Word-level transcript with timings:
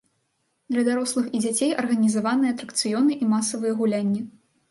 Для 0.75 0.83
дарослых 0.87 1.25
і 1.39 1.41
дзяцей 1.43 1.75
арганізаваныя 1.83 2.55
атракцыёны 2.55 3.21
і 3.27 3.31
масавыя 3.37 3.77
гулянні. 3.83 4.21